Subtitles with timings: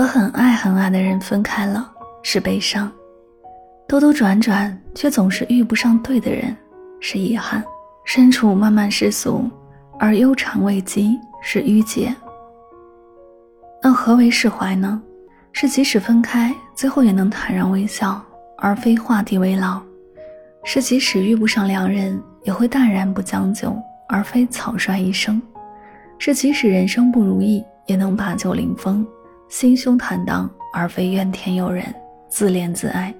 [0.00, 1.92] 和很爱很爱的人分开了
[2.22, 2.90] 是悲伤，
[3.86, 6.56] 兜兜转转却总是遇不上对的人
[7.00, 7.62] 是遗憾，
[8.06, 9.44] 身处漫漫世俗
[9.98, 12.14] 而忧肠未及是郁结。
[13.82, 15.02] 那何为释怀呢？
[15.52, 18.24] 是即使分开，最后也能坦然微笑，
[18.56, 19.82] 而非画地为牢；
[20.64, 23.76] 是即使遇不上良人，也会淡然不将就，
[24.08, 25.38] 而非草率一生；
[26.18, 29.06] 是即使人生不如意，也能把酒临风，
[29.50, 31.84] 心胸坦荡，而非怨天尤人，
[32.28, 33.12] 自怜自哀。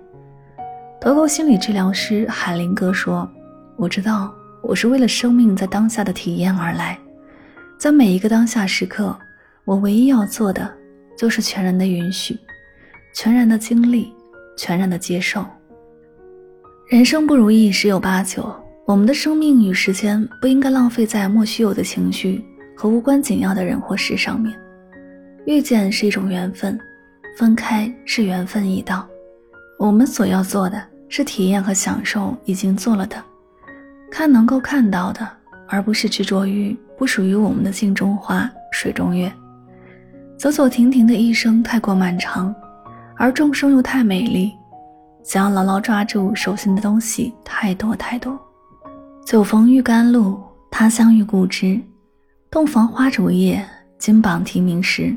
[1.00, 3.28] 德国心理治疗师海林格说
[3.76, 6.96] ：“我知道，我是为了生命在当下的体验而来，
[7.80, 9.14] 在每一个当下时刻。”
[9.66, 10.72] 我唯一要做的，
[11.18, 12.38] 就是全然的允许，
[13.12, 14.12] 全然的经历，
[14.56, 15.44] 全然的接受。
[16.88, 18.54] 人生不如意十有八九，
[18.86, 22.44] 我们的生命与时间不应该浪费在莫须有的情绪
[22.76, 24.56] 和无关紧要的人或事上面。
[25.50, 26.78] 遇见是一种缘分，
[27.36, 29.04] 分开是缘分已到。
[29.80, 33.20] 我们所要做的是体验和享受已经做了的，
[34.12, 35.28] 看能够看到的，
[35.66, 39.30] 而不是执着于不属于我们的镜中花、水中月。
[40.38, 42.54] 走走停停的一生太过漫长，
[43.16, 44.52] 而众生又太美丽，
[45.24, 48.38] 想要牢牢抓住手心的东西太多太多。
[49.26, 51.76] 酒逢玉甘露，他乡遇故知，
[52.52, 55.12] 洞房花烛夜，金榜题名时。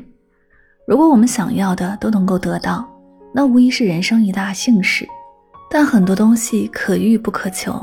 [0.86, 2.86] 如果我们想要的都能够得到，
[3.32, 5.06] 那无疑是人生一大幸事。
[5.70, 7.74] 但很多东西可遇不可求，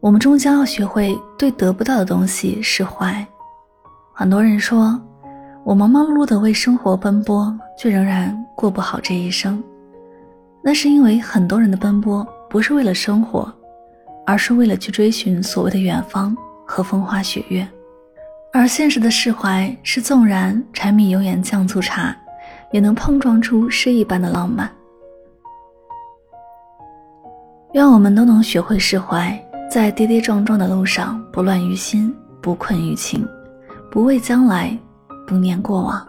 [0.00, 3.26] 我们终将要学会对得不到的东西释怀。
[4.12, 5.00] 很多人说。
[5.64, 9.62] 我忙忙碌碌的为生活奔波，却仍然过不好这一生。
[10.60, 13.48] 那是因为很多人的奔波不是为了生活，
[14.26, 17.64] 而是为了去追寻所谓的远方和风花雪月。
[18.54, 22.14] 而现实的释怀是，纵然柴米油盐酱醋茶，
[22.70, 24.70] 也能碰撞出诗一般的浪漫。
[27.72, 33.26] 愿我们都能学会释怀，在跌跌撞撞的路上，不乱于心，不困于情，
[33.90, 34.78] 不畏将来。
[35.24, 36.06] 不念过往。